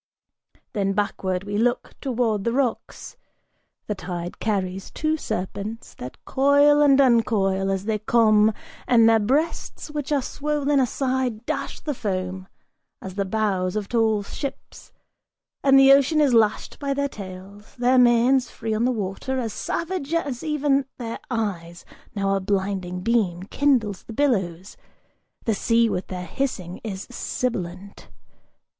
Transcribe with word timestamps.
Then 0.73 0.93
backward 0.93 1.43
we 1.43 1.59
look 1.59 1.93
towards 2.01 2.43
the 2.43 2.53
rocks; 2.53 3.17
the 3.85 3.93
tide 3.93 4.39
carries 4.39 4.89
two 4.89 5.15
serpents 5.15 5.93
That 5.93 6.25
coil 6.25 6.81
and 6.81 6.99
uncoil 6.99 7.69
as 7.69 7.85
they 7.85 7.99
come, 7.99 8.51
and 8.87 9.07
their 9.07 9.19
breasts, 9.19 9.91
which 9.91 10.11
are 10.11 10.23
swollen 10.23 10.79
Aside 10.79 11.45
dash 11.45 11.81
the 11.81 11.93
foam, 11.93 12.47
as 12.99 13.13
the 13.13 13.25
bows 13.25 13.75
of 13.75 13.87
tall 13.87 14.23
ships; 14.23 14.91
and 15.63 15.77
the 15.77 15.93
ocean 15.93 16.19
Is 16.19 16.33
lashed 16.33 16.79
by 16.79 16.95
their 16.95 17.07
tails, 17.07 17.75
their 17.75 17.99
manes, 17.99 18.49
free 18.49 18.73
on 18.73 18.85
the 18.85 18.91
water, 18.91 19.37
as 19.37 19.53
savage 19.53 20.15
As 20.15 20.43
even 20.43 20.85
their 20.97 21.19
eyes: 21.29 21.85
now 22.15 22.35
a 22.35 22.39
blinding 22.39 23.01
beam 23.01 23.43
kindles 23.43 24.01
the 24.01 24.13
billows, 24.13 24.77
The 25.45 25.53
sea 25.53 25.89
with 25.91 26.07
their 26.07 26.25
hissing 26.25 26.81
is 26.83 27.05
sibilant! 27.11 28.07